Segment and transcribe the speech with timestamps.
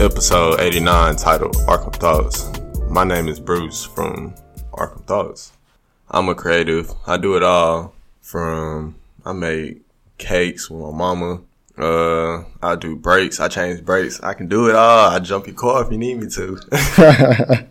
[0.00, 2.48] To episode 89 titled Arkham Thoughts.
[2.88, 4.34] My name is Bruce from
[4.72, 5.52] Arkham Thoughts.
[6.10, 6.90] I'm a creative.
[7.06, 7.92] I do it all
[8.22, 8.94] from
[9.26, 9.82] I make
[10.16, 11.42] cakes with my mama.
[11.76, 13.40] Uh, I do brakes.
[13.40, 14.18] I change brakes.
[14.22, 15.10] I can do it all.
[15.10, 16.58] I jump your car if you need me to.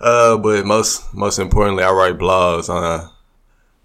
[0.00, 2.70] uh, but most most importantly, I write blogs.
[2.70, 3.10] Uh,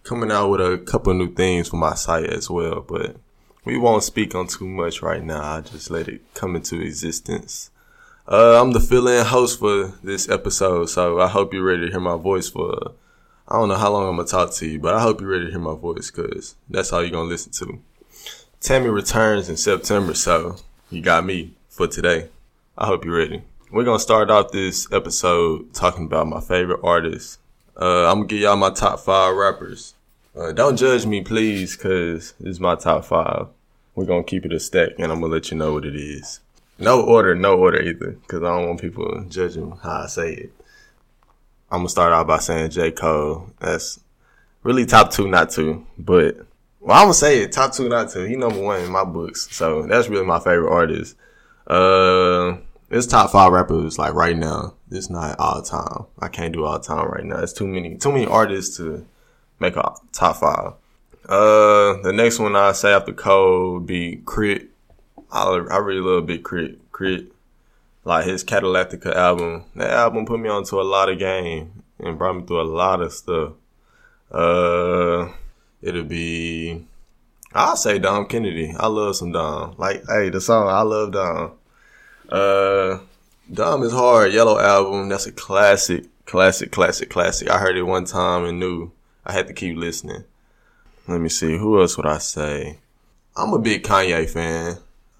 [0.03, 2.85] coming out with a couple new things for my site as well.
[2.87, 3.17] But
[3.65, 5.41] we won't speak on too much right now.
[5.41, 7.71] I just let it come into existence.
[8.27, 11.99] Uh, I'm the fill-in host for this episode, so I hope you're ready to hear
[11.99, 12.93] my voice for.
[13.47, 15.45] I don't know how long I'm gonna talk to you, but I hope you're ready
[15.45, 17.79] to hear my voice because that's all you're gonna listen to.
[18.61, 20.57] Tammy returns in September, so
[20.91, 22.29] you got me for today.
[22.77, 23.41] I hope you're ready.
[23.71, 27.39] We're gonna start off this episode talking about my favorite artists.
[27.79, 29.95] Uh, I'm gonna give y'all my top five rappers.
[30.35, 33.47] Uh, don't judge me, please, cause this is my top five.
[33.95, 36.39] We're gonna keep it a stack, and I'm gonna let you know what it is.
[36.77, 40.53] No order, no order either, cause I don't want people judging how I say it.
[41.71, 42.91] I'm gonna start out by saying J.
[42.91, 43.49] Cole.
[43.59, 43.99] That's
[44.63, 46.37] really top two, not two, but
[46.79, 48.23] well, I'm gonna say it top two, not two.
[48.23, 51.15] He number one in my books, so that's really my favorite artist.
[51.67, 52.57] Uh,
[52.89, 54.75] it's top five rappers like right now.
[54.91, 56.05] It's not all time.
[56.19, 57.39] I can't do all time right now.
[57.39, 59.05] It's too many, too many artists to
[59.59, 60.73] make a top five.
[61.27, 64.69] Uh, the next one I say after Cole would be Crit.
[65.31, 66.79] I, I really love Big Crit.
[66.99, 67.27] K.R.I.T.,
[68.03, 69.63] like his Cadillactica album.
[69.75, 73.01] That album put me onto a lot of game and brought me through a lot
[73.01, 73.53] of stuff.
[74.31, 75.29] Uh,
[75.81, 76.85] it'll be.
[77.53, 78.73] I'll say Dom Kennedy.
[78.77, 79.75] I love some Dom.
[79.77, 81.51] Like, hey, the song I love Dom.
[82.29, 82.99] Uh,
[83.51, 84.33] Dom is hard.
[84.33, 85.09] Yellow album.
[85.09, 87.49] That's a classic, classic, classic, classic.
[87.49, 88.91] I heard it one time and knew
[89.29, 90.23] I had to keep listening.
[91.07, 91.55] Let me see.
[91.55, 92.79] Who else would I say?
[93.37, 94.77] I'm a big Kanye fan.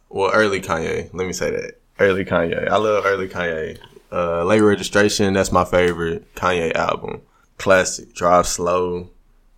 [0.09, 1.13] Well, early Kanye.
[1.13, 1.79] Let me say that.
[1.99, 2.67] Early Kanye.
[2.67, 3.77] I love early Kanye.
[4.11, 5.35] Uh, late registration.
[5.35, 7.21] That's my favorite Kanye album.
[7.59, 8.11] Classic.
[8.15, 9.11] Drive slow.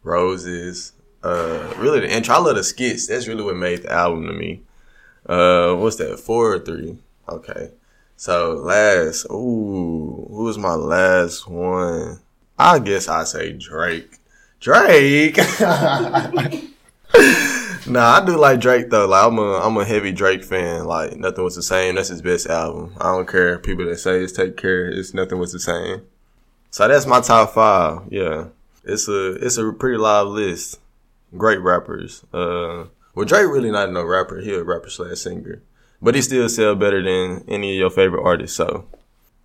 [0.03, 0.91] Roses.
[1.23, 2.35] Uh, really the intro.
[2.35, 3.07] I love the skits.
[3.07, 4.63] That's really what made the album to me.
[5.25, 6.19] Uh, what's that?
[6.19, 6.97] Four or three?
[7.29, 7.71] Okay.
[8.17, 12.19] So last, ooh, who was my last one?
[12.59, 14.17] I guess I say Drake.
[14.61, 15.37] Drake.
[17.87, 19.07] nah, I do like Drake though.
[19.07, 20.85] Like I'm a I'm a heavy Drake fan.
[20.85, 21.95] Like nothing was the same.
[21.95, 22.93] That's his best album.
[23.01, 24.87] I don't care people that say it's take care.
[24.87, 26.03] It's nothing was the same.
[26.69, 28.03] So that's my top five.
[28.11, 28.49] Yeah,
[28.83, 30.79] it's a it's a pretty live list.
[31.35, 32.23] Great rappers.
[32.31, 32.85] Uh,
[33.15, 34.41] well Drake really not no rapper.
[34.41, 35.63] He a rapper slash singer,
[36.03, 38.57] but he still sell better than any of your favorite artists.
[38.57, 38.85] So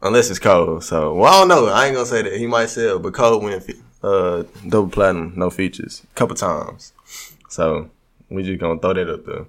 [0.02, 0.82] unless it's Cole.
[0.82, 1.66] So well I don't know.
[1.68, 3.64] I ain't gonna say that he might sell, but Cole went
[4.06, 6.92] uh double platinum, no features, a couple times.
[7.48, 7.90] So
[8.30, 9.46] we just gonna throw that up there.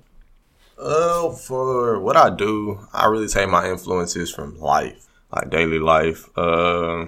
[0.79, 6.29] Uh, for what I do, I really take my influences from life, like daily life.
[6.37, 7.07] Uh,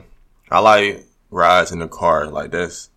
[0.49, 2.89] I like rides in the car, like that's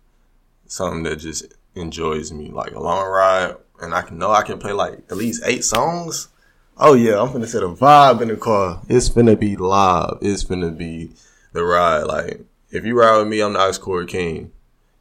[0.65, 4.57] something that just enjoys me, like a long ride, and I can know I can
[4.57, 6.29] play like at least eight songs.
[6.77, 8.81] Oh yeah, I'm gonna set a vibe in the car.
[8.89, 10.17] It's gonna be live.
[10.21, 11.11] It's gonna be
[11.51, 12.05] the ride.
[12.05, 12.41] Like
[12.73, 14.51] if you ride with me, I'm the Aux Cord King.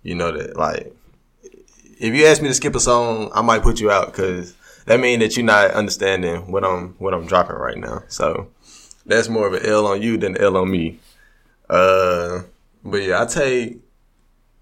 [0.03, 0.57] You know that.
[0.57, 0.95] Like
[1.99, 4.55] if you ask me to skip a song, I might put you out because
[4.87, 8.03] that means that you're not understanding what I'm what I'm dropping right now.
[8.09, 8.49] So
[9.07, 11.01] that's more of an L on you than L on me.
[11.71, 12.43] Uh,
[12.85, 13.79] but yeah, I take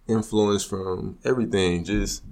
[0.07, 2.23] influence from everything, just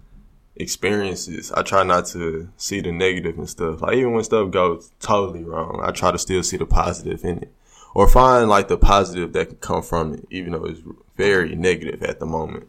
[0.57, 1.51] experiences.
[1.53, 3.81] I try not to see the negative and stuff.
[3.81, 7.39] Like even when stuff goes totally wrong, I try to still see the positive in
[7.39, 7.53] it,
[7.99, 10.81] or find like the positive that can come from it, even though it's
[11.17, 12.69] very negative at the moment.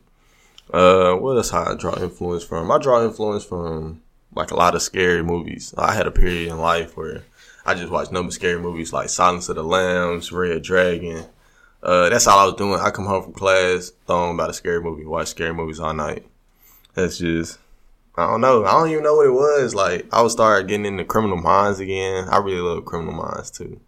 [0.73, 2.71] Uh, what else I draw influence from?
[2.71, 4.01] I draw influence from
[4.33, 5.71] like a lot of scary movies.
[5.77, 7.25] I had a period in life where
[7.63, 11.25] I just watched number scary movies like Silence of the Lambs, Red Dragon.
[11.83, 12.79] Uh, that's all I was doing.
[12.79, 16.25] I come home from class, thrown about a scary movie, watch scary movies all night.
[16.95, 17.59] That's just,
[18.15, 18.65] I don't know.
[18.65, 19.75] I don't even know what it was.
[19.75, 22.27] Like, I would start getting into Criminal Minds again.
[22.29, 23.79] I really love Criminal Minds too.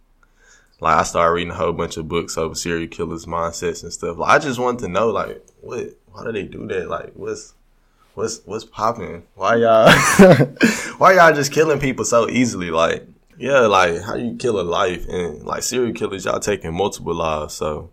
[0.82, 4.18] Like, I started reading a whole bunch of books over serial killers' mindsets and stuff.
[4.18, 6.88] Like, I just wanted to know, like, what, why do they do that?
[6.88, 7.54] Like, what's,
[8.14, 9.22] what's, what's popping?
[9.36, 9.88] Why y'all,
[10.98, 12.72] why y'all just killing people so easily?
[12.72, 13.06] Like,
[13.38, 17.54] yeah, like how you kill a life and like serial killers, y'all taking multiple lives.
[17.54, 17.90] So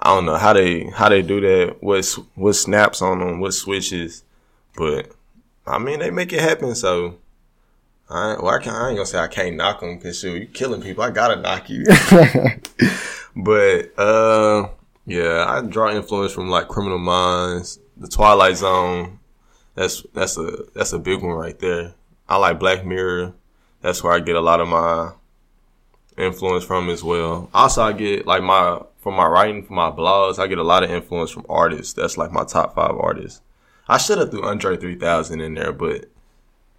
[0.00, 1.76] I don't know how they how they do that.
[1.80, 3.38] What what snaps on them?
[3.38, 4.24] What switches?
[4.76, 5.12] But
[5.64, 6.74] I mean, they make it happen.
[6.74, 7.18] So
[8.08, 10.46] I well, I, can't, I ain't gonna say I can't knock them because shoot, you
[10.46, 11.02] killing people.
[11.02, 11.84] I gotta knock you.
[13.36, 14.68] but uh,
[15.06, 19.18] yeah, I draw influence from like Criminal Minds, The Twilight Zone.
[19.74, 21.94] That's that's a that's a big one right there.
[22.28, 23.34] I like Black Mirror
[23.86, 25.12] that's where I get a lot of my
[26.18, 27.48] influence from as well.
[27.54, 30.82] Also, I get like my from my writing, from my blogs, I get a lot
[30.82, 31.92] of influence from artists.
[31.92, 33.42] That's like my top five artists.
[33.88, 36.06] I should have threw Andre 3000 in there, but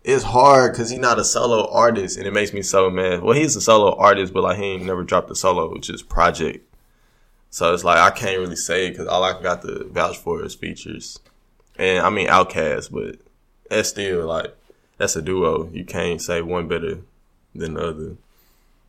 [0.08, 3.22] it's hard because he's not a solo artist, and it makes me so mad.
[3.22, 6.02] Well, he's a solo artist, but like he ain't never dropped a solo, which is
[6.02, 6.66] project.
[7.50, 10.56] So it's like I can't really say because all I got to vouch for is
[10.56, 11.20] features,
[11.78, 13.18] and I mean OutKast, but
[13.70, 14.56] that's still like
[14.98, 15.70] that's a duo.
[15.74, 17.00] You can't say one better
[17.54, 18.16] than the other.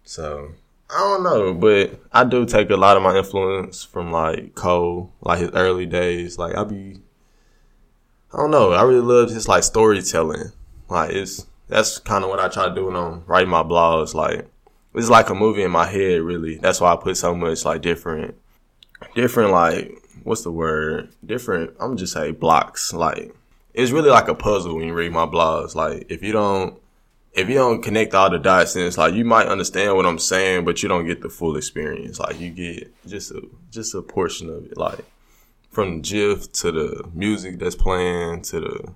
[0.05, 0.53] So
[0.89, 5.11] I don't know, but I do take a lot of my influence from like Cole,
[5.21, 6.39] like his early days.
[6.39, 7.01] Like I be,
[8.33, 10.53] I don't know, I really love his like storytelling.
[10.89, 14.15] Like it's that's kind of what I try to do when I'm writing my blogs.
[14.15, 14.49] Like
[14.95, 16.57] it's like a movie in my head, really.
[16.57, 18.35] That's why I put so much like different,
[19.15, 19.93] different like
[20.25, 21.11] what's the word?
[21.25, 21.75] Different.
[21.81, 22.93] I'm just say blocks.
[22.93, 23.35] Like
[23.75, 25.75] it's really like a puzzle when you read my blogs.
[25.75, 26.81] Like if you don't
[27.35, 30.19] if you don't connect all the dots, then it's like you might understand what I'm
[30.19, 32.19] saying, but you don't get the full experience.
[32.19, 34.77] Like you get just a just a portion of it.
[34.77, 35.05] Like
[35.71, 38.95] from the GIF to the music that's playing to the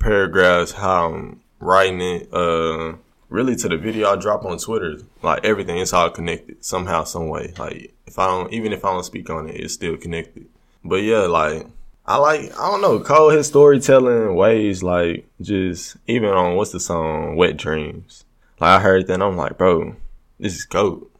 [0.00, 2.94] paragraphs, how I'm writing it, uh,
[3.28, 4.98] really to the video I drop on Twitter.
[5.22, 7.54] Like everything, it's all connected somehow, some way.
[7.56, 10.46] Like if I don't, even if I don't speak on it, it's still connected.
[10.84, 11.66] But yeah, like
[12.06, 16.80] I like I don't know Cole his storytelling ways like just even on what's the
[16.80, 18.24] song Wet Dreamz.
[18.58, 19.94] Like I heard that I'm like, bro,
[20.38, 21.10] this is goat.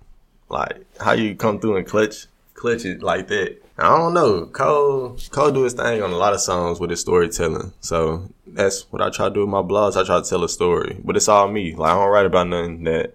[0.49, 3.62] Like how you come through and clutch clutch it like that.
[3.81, 4.47] I don't know.
[4.47, 7.73] Cole Cole do his thing on a lot of songs with his storytelling.
[7.81, 9.97] So that's what I try to do with my blogs.
[9.97, 11.75] I try to tell a story, but it's all me.
[11.75, 13.15] Like I don't write about nothing that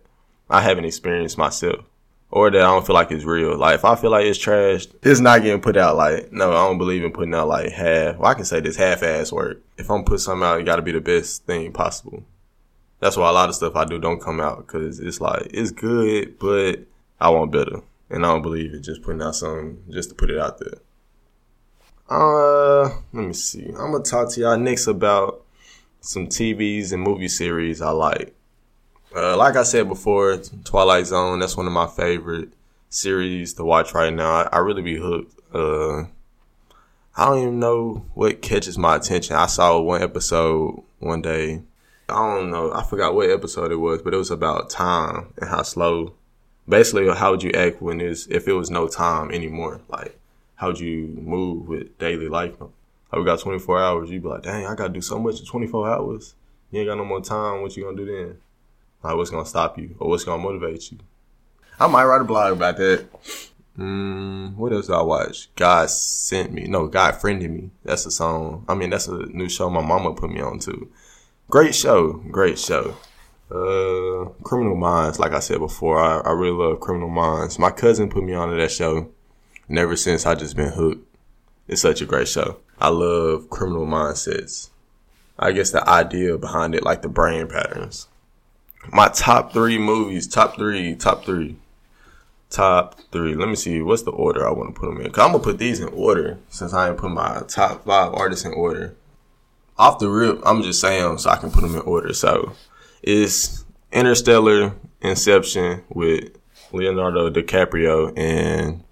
[0.50, 1.86] I haven't experienced myself
[2.32, 3.56] or that I don't feel like it's real.
[3.58, 5.98] Like if I feel like it's trash, it's not getting put out.
[5.98, 8.18] Like no, I don't believe in putting out like half.
[8.18, 9.62] Well, I can say this half-ass work.
[9.78, 12.24] If I'm put something out, it got to be the best thing possible.
[13.00, 15.70] That's why a lot of stuff I do don't come out because it's like it's
[15.70, 16.80] good, but
[17.22, 20.30] I want better, and I don't believe in just putting out something just to put
[20.30, 20.80] it out there.
[22.10, 23.68] Uh, let me see.
[23.68, 25.44] I'm gonna talk to y'all next about
[26.02, 28.36] some TVs and movie series I like.
[29.16, 32.50] Uh, like I said before, Twilight Zone, that's one of my favorite
[32.90, 34.32] series to watch right now.
[34.32, 35.40] I, I really be hooked.
[35.54, 36.04] Uh,
[37.18, 39.36] I don't even know what catches my attention.
[39.36, 41.64] I saw one episode one day.
[42.10, 42.74] I don't know.
[42.74, 46.14] I forgot what episode it was, but it was about time and how slow.
[46.68, 49.82] Basically, how would you act when if it was no time anymore?
[49.88, 50.18] Like,
[50.56, 52.60] how would you move with daily life?
[52.60, 52.70] Like,
[53.14, 54.10] we got 24 hours.
[54.10, 56.36] You'd be like, dang, I got to do so much in 24 hours.
[56.72, 57.62] You ain't got no more time.
[57.62, 58.38] What you gonna do then?
[59.04, 60.98] Like, what's gonna stop you or what's gonna motivate you?
[61.80, 63.08] I might write a blog about that.
[63.78, 65.54] Mm, what else I watch?
[65.56, 66.64] God sent me.
[66.64, 67.70] No, God friended me.
[67.84, 68.66] That's a song.
[68.68, 70.90] I mean, that's a new show my mama put me on to.
[71.50, 72.14] Great show.
[72.32, 72.96] Great show.
[73.52, 75.20] Uh, Criminal Minds.
[75.20, 77.60] Like I said before, I, I really love Criminal Minds.
[77.60, 79.10] My cousin put me onto that show.
[79.68, 81.08] And ever since, I just been hooked.
[81.68, 82.58] It's such a great show.
[82.80, 84.70] I love criminal mindsets.
[85.40, 88.08] I guess the idea behind it, like the brain patterns
[88.92, 91.58] my top three movies, top three, top three,
[92.50, 93.36] top three.
[93.36, 93.82] Let me see.
[93.82, 95.12] What's the order I want to put them in?
[95.12, 98.46] Cause I'm gonna put these in order since I ain't put my top five artists
[98.46, 98.96] in order.
[99.78, 102.14] Off the rip, I'm just saying so I can put them in order.
[102.14, 102.54] So
[103.06, 106.36] it's Interstellar, Inception with
[106.74, 108.84] Leonardo DiCaprio and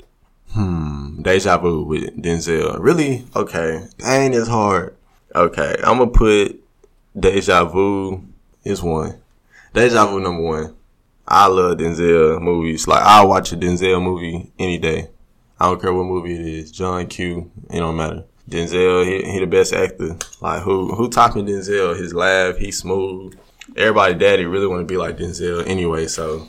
[0.51, 2.77] hmm Deja Vu with Denzel.
[2.79, 3.25] Really?
[3.35, 3.85] Okay.
[3.97, 4.95] Dang, it's hard.
[5.35, 6.63] Okay, I'm gonna put
[7.19, 8.23] Deja Vu
[8.63, 9.19] is one.
[9.73, 10.75] Deja Vu number one.
[11.27, 12.87] I love Denzel movies.
[12.87, 15.09] Like I'll watch a Denzel movie any day.
[15.59, 16.71] I don't care what movie it is.
[16.71, 17.49] John Q.
[17.71, 18.25] It don't matter.
[18.47, 20.17] Denzel, he, he the best actor.
[20.39, 21.97] Like who who topping Denzel?
[21.97, 23.35] His laugh, he's smooth.
[23.75, 26.07] Everybody, daddy really want to be like Denzel anyway.
[26.07, 26.47] So,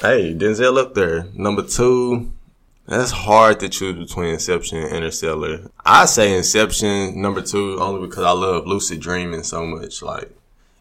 [0.00, 1.26] hey, Denzel up there.
[1.34, 2.32] Number two,
[2.86, 5.70] that's hard to choose between Inception and Interstellar.
[5.84, 10.02] I say Inception number two only because I love lucid dreaming so much.
[10.02, 10.30] Like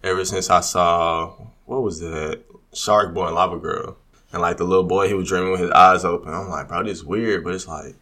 [0.03, 1.33] ever since I saw
[1.65, 2.41] what was that?
[2.73, 3.97] Shark Boy and Lava Girl.
[4.31, 6.33] And like the little boy, he was dreaming with his eyes open.
[6.33, 7.95] I'm like, bro, this weird, but it's like,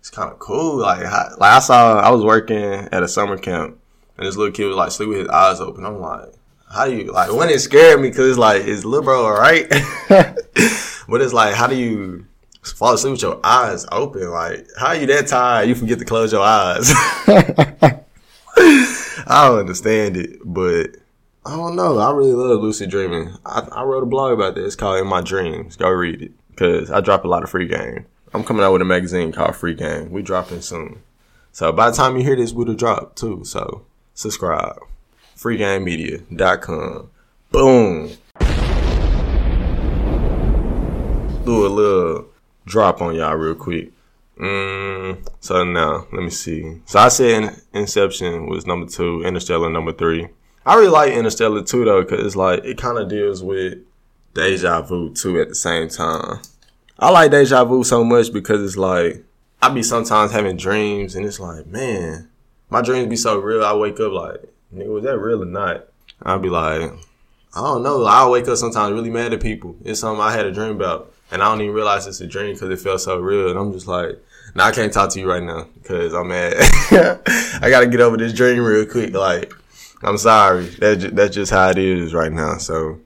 [0.00, 0.78] it's kind of cool.
[0.78, 3.78] Like, like I saw, I was working at a summer camp,
[4.16, 5.84] and this little kid was like sleep with his eyes open.
[5.84, 6.32] I'm like,
[6.72, 7.32] how do you like?
[7.32, 9.68] When it scared me, cause it's like, it's little bro alright?
[10.08, 12.26] but it's like, how do you
[12.62, 14.30] fall asleep with your eyes open?
[14.30, 15.68] Like, how you that tired?
[15.68, 16.92] You forget to close your eyes.
[19.28, 20.96] I don't understand it, but
[21.44, 21.98] I don't know.
[21.98, 23.36] I really love lucid dreaming.
[23.44, 24.74] I, I wrote a blog about this.
[24.74, 25.76] Called In My Dreams.
[25.76, 28.06] Go read it because I drop a lot of free game.
[28.34, 30.10] I'm coming out with a magazine called Free Game.
[30.10, 31.02] We dropping soon.
[31.52, 33.44] So by the time you hear this, we'll drop too.
[33.44, 34.78] So subscribe.
[35.36, 37.10] FreeGameMedia.com.
[37.52, 38.10] Boom.
[41.46, 42.26] do a little
[42.66, 43.92] drop on y'all real quick.
[44.38, 46.80] Mm, so now, let me see.
[46.84, 50.28] So I said Inception was number two, Interstellar number three.
[50.66, 53.78] I really like Interstellar too though, cause it's like it kind of deals with
[54.34, 56.40] deja vu too at the same time.
[56.98, 59.24] I like deja vu so much because it's like
[59.62, 62.28] I be sometimes having dreams and it's like, man,
[62.68, 63.64] my dreams be so real.
[63.64, 65.86] I wake up like, nigga, was that real or not?
[66.22, 66.90] I'll be like,
[67.54, 68.04] I don't know.
[68.04, 69.76] I'll wake up sometimes really mad at people.
[69.84, 72.54] It's something I had a dream about and I don't even realize it's a dream
[72.54, 73.50] because it felt so real.
[73.50, 74.22] And I'm just like,
[74.54, 76.54] now I can't talk to you right now because I'm mad.
[76.58, 79.12] I gotta get over this dream real quick.
[79.12, 79.52] Like,
[80.02, 80.66] I'm sorry.
[80.66, 82.58] That that's just how it is right now.
[82.58, 83.00] So,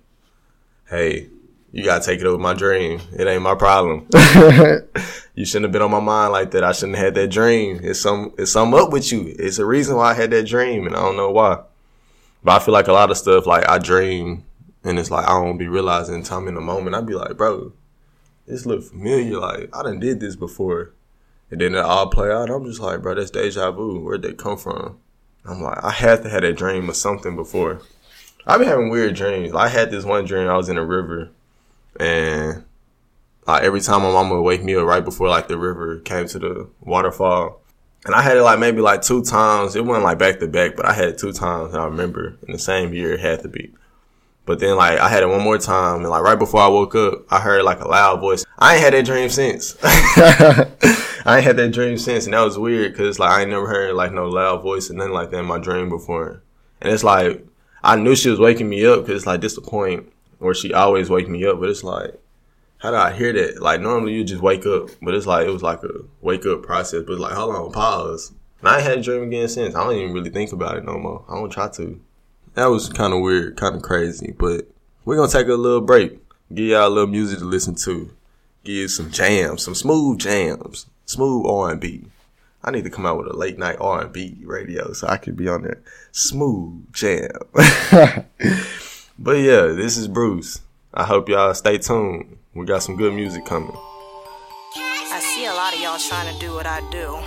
[0.88, 1.29] hey,
[1.73, 3.00] you gotta take it over my dream.
[3.12, 4.07] It ain't my problem.
[5.35, 6.65] you shouldn't have been on my mind like that.
[6.65, 7.81] I shouldn't have had that dream.
[7.83, 9.35] It's some it's some up with you.
[9.39, 11.62] It's a reason why I had that dream, and I don't know why.
[12.43, 14.45] But I feel like a lot of stuff, like I dream,
[14.83, 16.97] and it's like I don't be realizing time in the moment.
[16.97, 17.73] I'd be like, bro,
[18.47, 19.39] this look familiar.
[19.39, 20.93] Like I done did this before,
[21.50, 22.50] and then it all play out.
[22.50, 24.00] I'm just like, bro, that's deja vu.
[24.00, 24.99] Where'd they come from?
[25.45, 27.81] I'm like, I had to have that dream or something before.
[28.47, 29.55] I've been having weird dreams.
[29.55, 30.49] I had this one dream.
[30.49, 31.31] I was in a river,
[31.99, 32.64] and
[33.47, 36.26] like every time my mama would wake me up right before like the river came
[36.28, 37.62] to the waterfall.
[38.06, 39.76] And I had it like maybe like two times.
[39.76, 41.75] It wasn't like back to back, but I had it two times.
[41.75, 43.75] I remember in the same year it had to be.
[44.47, 46.94] But then like I had it one more time and like right before I woke
[46.94, 48.44] up, I heard like a loud voice.
[48.59, 49.76] I ain't had that dream since.
[49.82, 53.66] I ain't had that dream since and that was weird because like I ain't never
[53.66, 56.42] heard like no loud voice and nothing like that in my dream before.
[56.80, 57.44] And it's like
[57.82, 60.75] I knew she was waking me up because it's like this the point where she
[60.75, 62.20] always wake me up, but it's like
[62.80, 63.61] how did I hear that?
[63.61, 66.62] Like normally you just wake up, but it's like it was like a wake up
[66.62, 67.04] process.
[67.06, 68.32] But like hold on, pause.
[68.61, 69.75] And I ain't had a dream again since.
[69.75, 71.25] I don't even really think about it no more.
[71.28, 72.00] I don't try to.
[72.54, 74.35] That was kind of weird, kind of crazy.
[74.37, 74.66] But
[75.04, 76.18] we're gonna take a little break.
[76.52, 78.11] Give y'all a little music to listen to.
[78.64, 82.06] Give you some jams, some smooth jams, smooth R and B.
[82.64, 85.18] I need to come out with a late night R and B radio so I
[85.18, 85.80] can be on there.
[86.12, 87.30] Smooth jam.
[89.21, 90.62] but yeah, this is Bruce.
[90.95, 92.39] I hope y'all stay tuned.
[92.55, 93.77] We got some good music coming.
[94.77, 97.19] I see a lot of y'all trying to do what I do.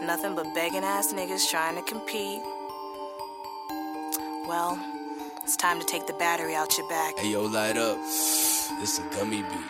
[0.06, 2.40] Nothing but begging ass niggas trying to compete.
[4.46, 4.78] Well,
[5.42, 7.18] it's time to take the battery out your back.
[7.18, 7.96] Hey yo, light up.
[7.98, 9.68] This a gummy beat.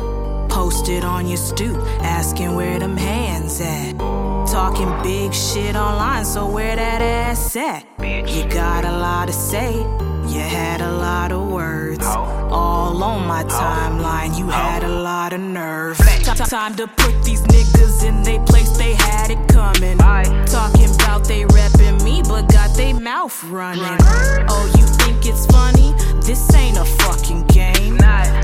[0.50, 3.98] Posted on your stoop, asking where them hands at.
[4.46, 7.84] Talking big shit online, so where that ass at?
[7.98, 9.72] You got a lot to say,
[10.28, 12.04] you had a lot of words.
[12.04, 15.98] All on my timeline, you had a lot of nerve.
[16.48, 19.98] Time to put these niggas in they place, they had it coming.
[20.46, 23.98] Talking about they repping me, but got they mouth running.
[24.48, 25.94] Oh, you think it's funny?
[26.20, 27.98] This ain't a fucking game.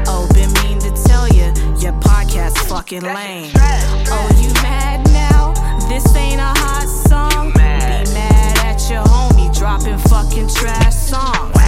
[0.07, 3.53] Oh, been mean to tell you, your podcast fucking lame.
[3.57, 5.53] Oh, you mad now?
[5.89, 7.53] This ain't a hot song.
[7.53, 11.60] Be mad at your homie dropping fucking trash songs.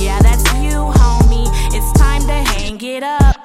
[0.00, 1.46] Yeah, that's you, homie.
[1.74, 3.36] It's time to hang it up.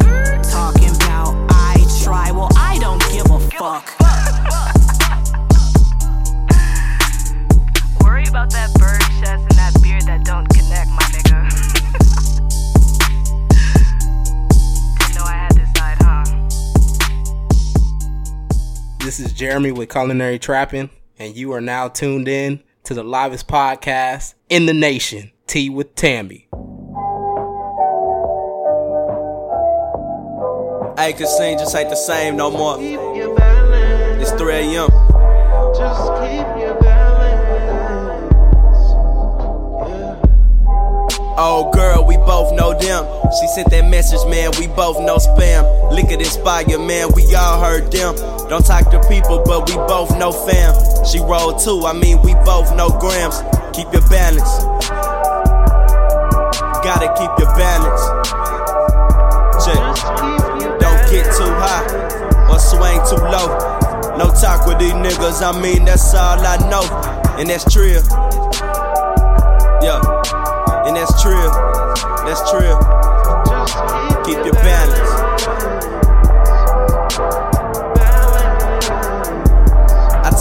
[0.50, 3.85] Talking about I try, well, I don't give a fuck.
[8.01, 11.50] Worry about that bird chest and that beard that don't connect, my nigga.
[15.00, 16.24] Didn't know I had this side, huh?
[19.03, 23.50] This is Jeremy with Culinary Trapping, and you are now tuned in to the livest
[23.50, 26.48] podcast in the nation, Tea with Tammy.
[30.98, 32.82] Hey, Casine just ain't the same no more.
[32.82, 34.22] your balance.
[34.22, 34.90] It's 3 a.m.
[35.78, 38.32] Just keep your balance.
[39.88, 41.36] Yeah.
[41.38, 43.06] Oh, girl, we both know them.
[43.40, 45.92] She sent that message, man, we both know spam.
[45.92, 48.16] Lick it inspire, man, we all heard them.
[48.50, 50.74] Don't talk to people, but we both know fam.
[51.06, 53.42] She rolled too, I mean, we both know grams.
[53.75, 54.75] Keep your balance.
[56.86, 58.04] Gotta keep your balance.
[59.65, 59.82] Check.
[60.80, 61.82] Don't get too high
[62.48, 63.50] or swing too low.
[64.20, 66.86] No talk with these niggas, I mean, that's all I know.
[67.39, 68.00] And that's true.
[69.82, 70.00] Yeah.
[70.86, 71.50] And that's true.
[72.24, 72.77] That's true.
[74.24, 75.25] Keep your balance.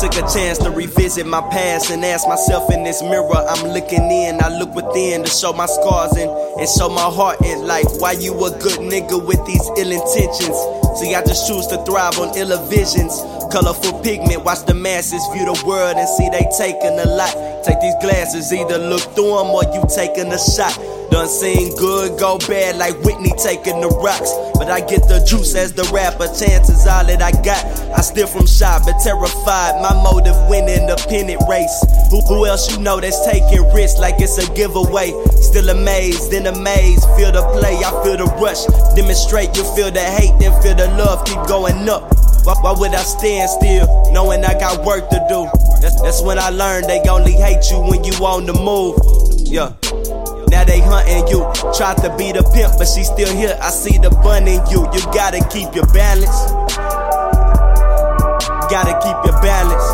[0.05, 3.41] Took a chance to revisit my past and ask myself in this mirror.
[3.49, 6.31] I'm looking in, I look within to show my scars and,
[6.61, 7.87] and show my heart in life.
[8.01, 10.84] Why you a good nigga with these ill intentions?
[10.97, 13.15] See, I just choose to thrive on ill visions.
[13.51, 17.35] Colorful pigment, watch the masses view the world and see they taking a lot.
[17.65, 20.75] Take these glasses, either look through them or you taking a shot.
[21.15, 24.35] Done seen good go bad like Whitney taking the rocks.
[24.59, 27.63] But I get the juice as the rapper, chances all that I got.
[27.95, 29.79] I steal from shy but terrified.
[29.79, 31.75] My motive winning the pennant race.
[32.11, 35.15] Who, who else you know that's taking risks like it's a giveaway?
[35.39, 37.05] Still amazed, in amaze.
[37.15, 38.67] Feel the play, I feel the rush.
[38.99, 41.25] Demonstrate, you feel the hate, then feel the love.
[41.25, 42.13] Keep going up.
[42.45, 45.49] Why, why would I stand still, knowing I got work to do?
[45.81, 49.01] That's, that's when I learned they only hate you when you on the move.
[49.49, 49.73] Yeah.
[50.49, 51.41] Now they hunting you.
[51.73, 53.59] Tried to be the pimp, but she still here.
[53.63, 54.85] I see the bun in you.
[54.93, 56.53] You gotta keep your balance.
[58.71, 59.89] Gotta keep your balance.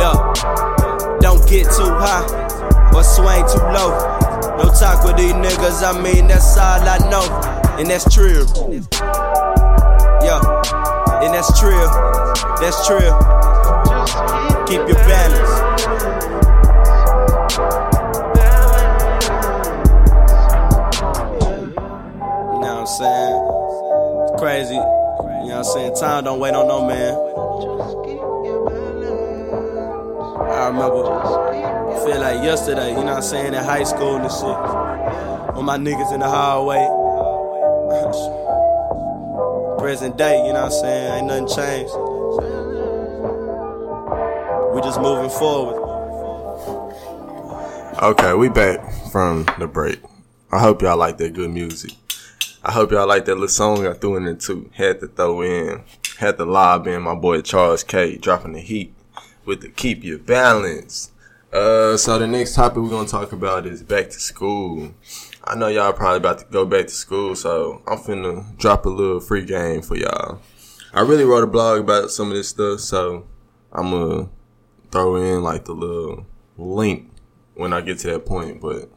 [0.00, 1.18] Yeah.
[1.20, 2.24] Don't get too high
[2.94, 3.92] or swing too low.
[4.56, 7.26] No talk with these niggas, I mean, that's all I know.
[7.78, 8.46] And that's true.
[10.22, 10.40] Yeah.
[11.22, 11.86] And that's true.
[12.60, 12.98] That's true.
[13.00, 15.50] Just Keep your balance.
[22.52, 24.38] You know what I'm saying?
[24.38, 24.74] Crazy.
[24.74, 25.94] You know what I'm saying?
[25.96, 27.14] Time don't wait on no man.
[30.50, 34.30] I remember, I feel like yesterday, you know what I'm saying, in high school and
[34.30, 35.56] shit.
[35.56, 36.95] With my niggas in the hallway.
[39.96, 41.14] Present day, you know what I'm saying?
[41.14, 41.94] Ain't nothing changed.
[44.74, 45.80] We just moving forward.
[48.02, 50.02] Okay, we back from the break.
[50.52, 51.92] I hope y'all like that good music.
[52.62, 54.68] I hope y'all like that little song I threw in there too.
[54.74, 55.82] Had to throw in,
[56.18, 58.92] had to lob in my boy Charles K dropping the heat
[59.46, 61.10] with the keep your balance.
[61.50, 64.92] Uh, so the next topic we're gonna talk about is back to school.
[65.48, 68.88] I know y'all probably about to go back to school, so I'm finna drop a
[68.88, 70.40] little free game for y'all.
[70.92, 73.28] I really wrote a blog about some of this stuff, so
[73.72, 74.28] I'm gonna
[74.90, 77.12] throw in like the little link
[77.54, 78.60] when I get to that point.
[78.60, 78.90] But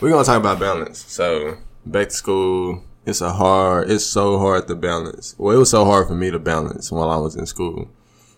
[0.00, 1.04] we're gonna talk about balance.
[1.12, 5.34] So back to school, it's a hard, it's so hard to balance.
[5.36, 7.90] Well, it was so hard for me to balance while I was in school,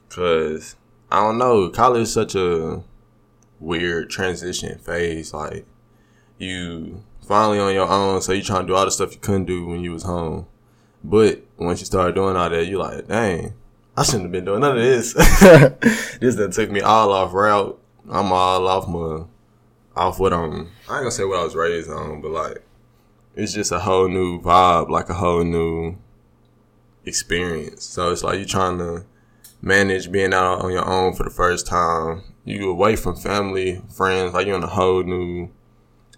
[0.08, 0.74] cause
[1.08, 2.82] I don't know, college is such a
[3.60, 5.32] weird transition phase.
[5.32, 5.66] Like
[6.38, 9.46] you finally on your own, so you trying to do all the stuff you couldn't
[9.46, 10.46] do when you was home.
[11.02, 13.54] But once you start doing all that, you like, dang,
[13.96, 15.12] I shouldn't have been doing none of this.
[16.20, 17.80] this done took me all off route.
[18.10, 19.24] I'm all off my,
[19.96, 20.52] off what I'm.
[20.88, 22.62] I ain't gonna say what I was raised on, but like,
[23.34, 25.96] it's just a whole new vibe, like a whole new
[27.04, 27.84] experience.
[27.84, 29.04] So it's like you trying to
[29.60, 32.22] manage being out on your own for the first time.
[32.44, 35.50] You away from family, friends, like you're in a whole new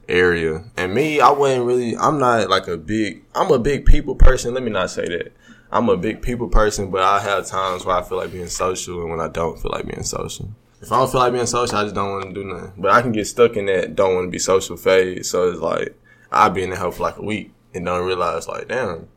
[0.09, 0.65] area.
[0.77, 4.55] And me, I wasn't really, I'm not like a big, I'm a big people person.
[4.55, 5.33] Let me not say that.
[5.71, 9.01] I'm a big people person, but I have times where I feel like being social
[9.03, 10.49] and when I don't feel like being social.
[10.81, 12.73] If I don't feel like being social, I just don't want to do nothing.
[12.77, 15.31] But I can get stuck in that don't want to be social phase.
[15.31, 15.99] So it's like,
[16.31, 19.09] I'll be in the house for like a week and don't realize like, damn,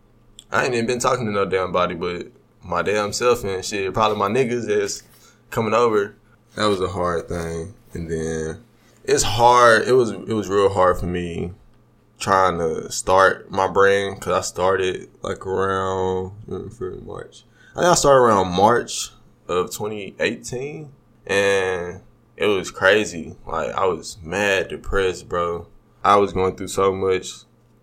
[0.51, 2.27] I ain't even been talking to no damn body, but
[2.63, 5.03] my damn self and shit, probably my niggas that's
[5.49, 6.15] coming over.
[6.55, 7.73] That was a hard thing.
[7.93, 8.63] And then
[9.09, 9.87] it's hard.
[9.87, 11.53] It was, it was real hard for me
[12.19, 17.43] trying to start my brand because I started like around March.
[17.71, 19.09] I think I started around March
[19.47, 20.91] of 2018
[21.25, 22.01] and
[22.35, 23.35] it was crazy.
[23.47, 25.67] Like I was mad depressed, bro.
[26.03, 27.29] I was going through so much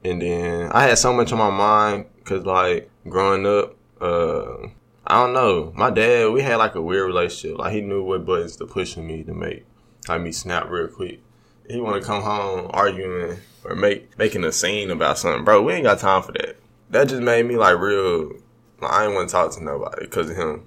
[0.05, 4.69] and then I had so much on my mind because like growing up, uh,
[5.07, 5.73] I don't know.
[5.75, 7.59] My dad, we had like a weird relationship.
[7.59, 9.65] Like he knew what buttons to push on me to make
[10.09, 11.21] like me snap real quick.
[11.69, 15.62] He want to come home arguing or make making a scene about something, bro.
[15.62, 16.57] We ain't got time for that.
[16.90, 18.33] That just made me like real.
[18.81, 20.66] Like, I ain't want to talk to nobody because of him.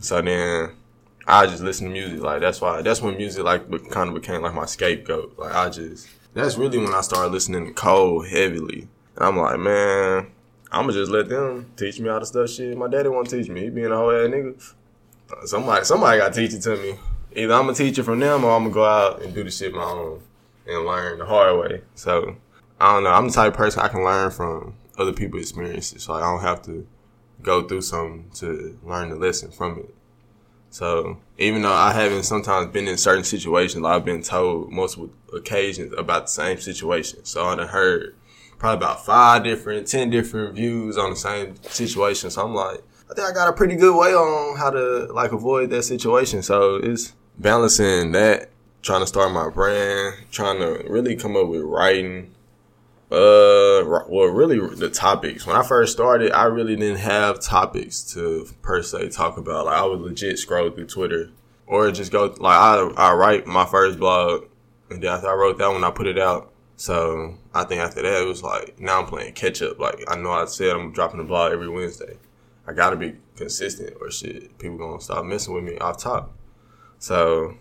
[0.00, 0.72] So then
[1.26, 2.20] I just listen to music.
[2.20, 2.82] Like that's why.
[2.82, 5.38] That's when music like be- kind of became like my scapegoat.
[5.38, 6.08] Like I just.
[6.34, 10.30] That's really when I started listening to Cole heavily, and I'm like, man,
[10.70, 12.50] I'ma just let them teach me all the stuff.
[12.50, 13.62] Shit, my daddy won't teach me.
[13.62, 14.74] He being a whole ass nigga.
[15.46, 16.94] Somebody, somebody got to teach it to me.
[17.38, 19.50] Either I'm gonna teach it from them, or I'm gonna go out and do the
[19.50, 20.20] shit my own
[20.66, 21.82] and learn the hard way.
[21.94, 22.36] So
[22.80, 23.10] I don't know.
[23.10, 26.02] I'm the type of person I can learn from other people's experiences.
[26.02, 26.86] So I don't have to
[27.42, 29.94] go through something to learn the lesson from it.
[30.70, 35.94] So even though I haven't sometimes been in certain situations, I've been told multiple occasions
[35.96, 37.24] about the same situation.
[37.24, 38.16] So I've heard
[38.58, 42.30] probably about five different, ten different views on the same situation.
[42.30, 45.32] So I'm like, I think I got a pretty good way on how to like
[45.32, 46.42] avoid that situation.
[46.42, 48.50] So it's balancing that,
[48.82, 52.34] trying to start my brand, trying to really come up with writing,
[53.10, 55.46] Uh, well, really, the topics.
[55.46, 59.64] When I first started, I really didn't have topics to per se talk about.
[59.64, 61.30] Like, I would legit scroll through Twitter
[61.66, 64.44] or just go like I I write my first blog,
[64.90, 66.52] and then after I wrote that one, I put it out.
[66.76, 69.78] So I think after that, it was like now I'm playing catch up.
[69.78, 72.18] Like I know I said I'm dropping a blog every Wednesday.
[72.66, 76.34] I gotta be consistent, or shit, people gonna stop messing with me off top.
[76.98, 77.56] So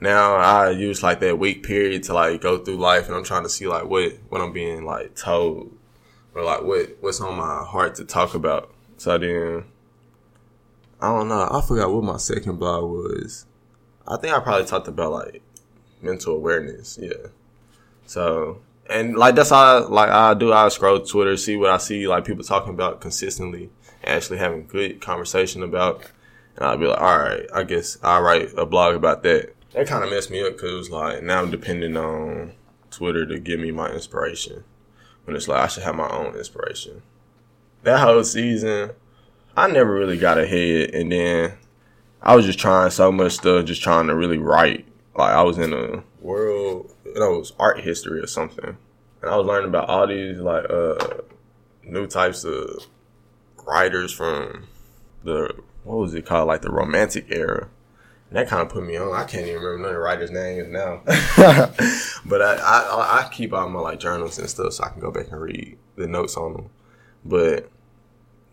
[0.00, 3.44] now I use like that week period to like go through life, and I'm trying
[3.44, 5.76] to see like what what I'm being like told,
[6.34, 8.72] or like what what's on my heart to talk about.
[8.96, 9.64] So then
[11.00, 11.48] I don't know.
[11.50, 13.46] I forgot what my second blog was.
[14.06, 15.42] I think I probably talked about like
[16.00, 16.98] mental awareness.
[17.00, 17.28] Yeah.
[18.06, 20.52] So and like that's how I, like I do.
[20.52, 23.70] I scroll Twitter, see what I see like people talking about consistently,
[24.04, 26.04] actually having good conversation about,
[26.56, 29.54] and I'll be like, all right, I guess I'll write a blog about that.
[29.72, 32.52] That kind of messed me up because it was like now I'm depending on
[32.90, 34.64] Twitter to give me my inspiration.
[35.24, 37.02] When it's like I should have my own inspiration.
[37.84, 38.90] That whole season,
[39.56, 41.54] I never really got ahead, and then
[42.20, 44.86] I was just trying so much stuff, just trying to really write.
[45.16, 48.76] Like I was in a world, you know, it was art history or something,
[49.22, 51.22] and I was learning about all these like uh
[51.84, 52.86] new types of
[53.66, 54.66] writers from
[55.24, 55.54] the
[55.84, 57.68] what was it called, like the Romantic era.
[58.28, 59.12] And that kind of put me on.
[59.12, 61.02] I can't even remember none of the writers' names now,
[62.24, 65.10] but I, I I keep all my like journals and stuff so I can go
[65.10, 66.70] back and read the notes on them.
[67.26, 67.68] But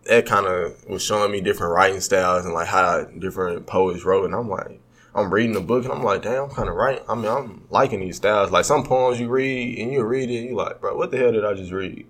[0.06, 4.26] that kind of was showing me different writing styles and like how different poets wrote,
[4.26, 4.82] and I'm like,
[5.16, 7.02] I'm reading the book and I'm like, damn, I'm kind of right.
[7.08, 8.52] I mean, I'm liking these styles.
[8.52, 11.32] Like some poems you read and you read it, you like, bro, what the hell
[11.32, 12.06] did I just read?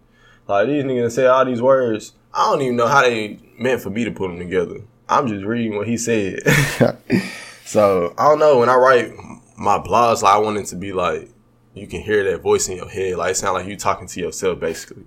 [0.47, 3.89] Like these niggas say all these words, I don't even know how they meant for
[3.89, 4.81] me to put them together.
[5.09, 6.47] I'm just reading what he said.
[7.65, 8.59] so I don't know.
[8.59, 9.11] When I write
[9.57, 11.29] my blogs, like I want it to be like
[11.73, 14.19] you can hear that voice in your head, like it sound like you talking to
[14.19, 15.05] yourself, basically.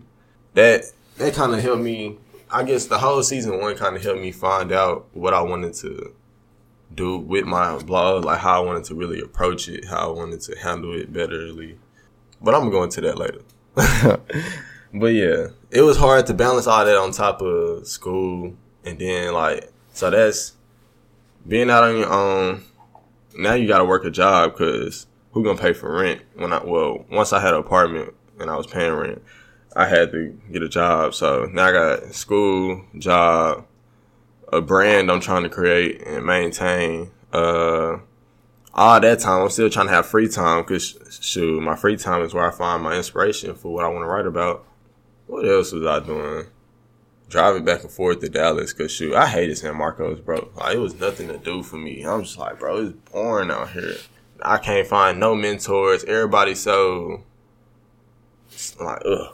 [0.54, 0.84] That
[1.18, 2.18] that kind of helped me.
[2.50, 5.74] I guess the whole season one kind of helped me find out what I wanted
[5.74, 6.12] to
[6.94, 10.40] do with my blog, like how I wanted to really approach it, how I wanted
[10.42, 11.76] to handle it betterly.
[12.40, 13.42] But I'm gonna go into that later.
[14.92, 19.32] but yeah, it was hard to balance all that on top of school, and then
[19.32, 20.55] like so that's
[21.46, 22.64] being out on your own.
[23.37, 27.05] Now you gotta work a job because who gonna pay for rent when I well
[27.11, 29.22] once I had an apartment and I was paying rent,
[29.74, 31.14] I had to get a job.
[31.14, 33.66] So now I got school, job,
[34.52, 37.11] a brand I'm trying to create and maintain.
[37.33, 37.98] Uh,
[38.74, 42.22] all that time, I'm still trying to have free time because shoot, my free time
[42.22, 44.66] is where I find my inspiration for what I want to write about.
[45.26, 46.46] What else was I doing?
[47.32, 50.50] Driving back and forth to Dallas because shoot, I hated San Marcos, bro.
[50.54, 52.02] Like, it was nothing to do for me.
[52.02, 53.94] I'm just like, bro, it's boring out here.
[54.42, 56.04] I can't find no mentors.
[56.04, 57.24] Everybody's so
[58.50, 59.32] it's like, ugh,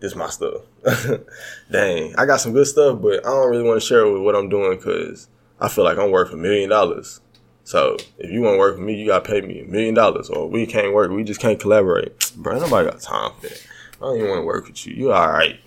[0.00, 0.62] this my stuff.
[1.70, 4.34] Dang, I got some good stuff, but I don't really want to share with what
[4.34, 5.28] I'm doing because
[5.60, 7.20] I feel like I'm worth a million dollars.
[7.62, 10.28] So if you want to work with me, you gotta pay me a million dollars,
[10.28, 11.12] or we can't work.
[11.12, 12.58] We just can't collaborate, bro.
[12.58, 13.64] Nobody got time for that.
[13.98, 14.94] I don't even want to work with you.
[14.94, 15.60] You all right?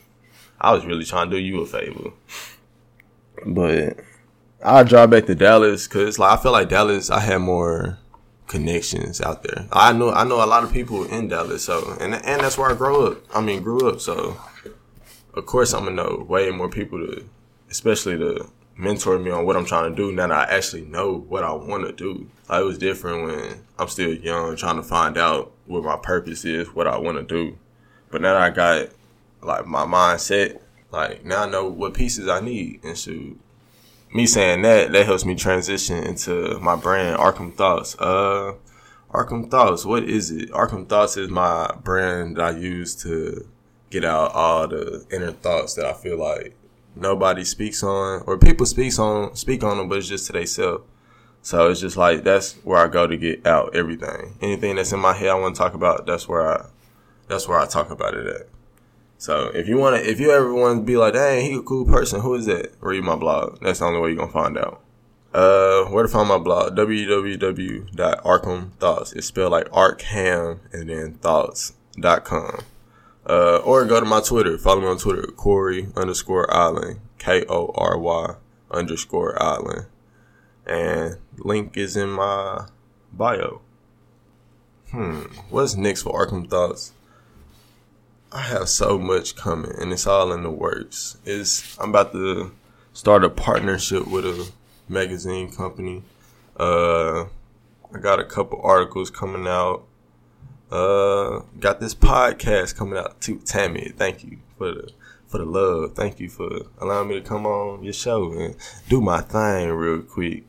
[0.59, 2.11] I was really trying to do you a favor,
[3.45, 3.97] but
[4.63, 7.99] I'll drive back to Dallas because like I feel like Dallas, I had more
[8.47, 9.67] connections out there.
[9.71, 12.71] I know I know a lot of people in Dallas, so and and that's where
[12.71, 13.23] I grew up.
[13.33, 14.37] I mean, grew up, so
[15.33, 17.25] of course I'm gonna know way more people to,
[17.69, 20.11] especially to mentor me on what I'm trying to do.
[20.11, 23.63] Now that I actually know what I want to do, like, it was different when
[23.79, 27.23] I'm still young, trying to find out what my purpose is, what I want to
[27.23, 27.57] do.
[28.11, 28.89] But now that I got
[29.45, 30.59] like my mindset,
[30.91, 33.39] like now I know what pieces I need, and shoot,
[34.13, 37.95] me saying that that helps me transition into my brand Arkham Thoughts.
[37.99, 38.53] Uh,
[39.11, 39.85] Arkham Thoughts.
[39.85, 40.51] What is it?
[40.51, 43.47] Arkham Thoughts is my brand that I use to
[43.89, 46.55] get out all the inner thoughts that I feel like
[46.95, 50.83] nobody speaks on, or people speaks on speak on them, but it's just to themselves.
[51.41, 54.37] So it's just like that's where I go to get out everything.
[54.41, 56.65] Anything that's in my head I want to talk about, that's where I
[57.27, 58.49] that's where I talk about it at.
[59.17, 61.61] So if you want to, if you ever want to be like, dang, he a
[61.61, 62.73] cool person, who is that?
[62.81, 63.59] Read my blog.
[63.61, 64.81] That's the only way you're gonna find out.
[65.33, 66.77] Uh, where to find my blog?
[66.77, 69.15] www.arkhamthoughts.
[69.15, 72.59] It's spelled like arkham and then thoughts.com.
[73.27, 74.57] Uh, or go to my Twitter.
[74.57, 78.35] Follow me on Twitter, Kory underscore Island, K O R Y
[78.71, 79.87] underscore Island,
[80.65, 82.67] and link is in my
[83.11, 83.61] bio.
[84.91, 86.93] Hmm, what's next for Arkham Thoughts?
[88.31, 91.17] I have so much coming, and it's all in the works.
[91.25, 92.51] Is I'm about to
[92.93, 94.51] start a partnership with a
[94.89, 96.03] magazine company.
[96.57, 97.25] Uh,
[97.93, 99.85] I got a couple articles coming out.
[100.71, 103.39] Uh, got this podcast coming out too.
[103.45, 104.89] Tammy, thank you for the
[105.27, 105.93] for the love.
[105.95, 108.55] Thank you for allowing me to come on your show and
[108.89, 110.43] do my thing real quick.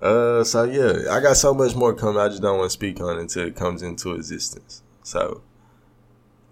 [0.00, 2.20] Uh, so yeah, I got so much more coming.
[2.20, 4.82] I just don't want to speak on it until it comes into existence.
[5.02, 5.42] So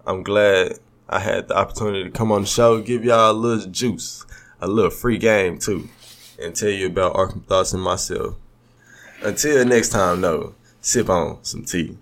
[0.07, 3.69] I'm glad I had the opportunity to come on the show, give y'all a little
[3.71, 4.25] juice,
[4.61, 5.89] a little free game too,
[6.41, 8.35] and tell you about Arkham thoughts and myself.
[9.23, 11.97] Until next time, though, sip on some tea.